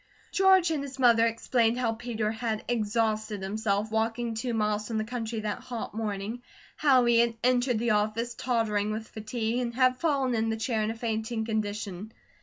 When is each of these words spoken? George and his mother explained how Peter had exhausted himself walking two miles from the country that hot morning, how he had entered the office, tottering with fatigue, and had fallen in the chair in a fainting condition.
George 0.31 0.71
and 0.71 0.81
his 0.81 0.97
mother 0.97 1.27
explained 1.27 1.77
how 1.77 1.93
Peter 1.93 2.31
had 2.31 2.65
exhausted 2.67 3.43
himself 3.43 3.91
walking 3.91 4.33
two 4.33 4.51
miles 4.51 4.87
from 4.87 4.97
the 4.97 5.03
country 5.03 5.41
that 5.41 5.59
hot 5.59 5.93
morning, 5.93 6.41
how 6.75 7.05
he 7.05 7.19
had 7.19 7.35
entered 7.43 7.77
the 7.77 7.91
office, 7.91 8.33
tottering 8.33 8.91
with 8.91 9.07
fatigue, 9.09 9.59
and 9.59 9.75
had 9.75 9.99
fallen 9.99 10.33
in 10.33 10.49
the 10.49 10.57
chair 10.57 10.81
in 10.81 10.89
a 10.89 10.95
fainting 10.95 11.45
condition. 11.45 12.11